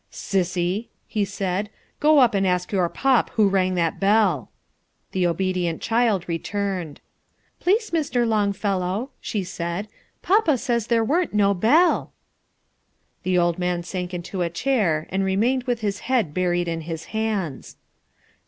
"Sissy," 0.11 0.87
he 1.07 1.23
said, 1.23 1.69
"go 1.99 2.17
up 2.17 2.33
and 2.33 2.47
ask 2.47 2.71
your 2.71 2.89
pop 2.89 3.29
who 3.35 3.47
rang 3.47 3.75
that 3.75 3.99
bell." 3.99 4.49
The 5.11 5.27
obedient 5.27 5.79
child 5.79 6.27
returned. 6.27 7.01
"Please, 7.59 7.91
Mr. 7.91 8.27
Longfellow," 8.27 9.11
she 9.21 9.43
said, 9.43 9.87
"pa 10.23 10.55
says 10.55 10.87
there 10.87 11.03
weren't 11.05 11.35
no 11.35 11.53
bell." 11.53 12.13
The 13.21 13.37
old 13.37 13.59
man 13.59 13.83
sank 13.83 14.11
into 14.11 14.41
a 14.41 14.49
chair 14.49 15.05
and 15.11 15.23
remained 15.23 15.65
with 15.65 15.81
his 15.81 15.99
head 16.09 16.33
buried 16.33 16.67
in 16.67 16.81
his 16.81 17.03
hands. 17.13 17.77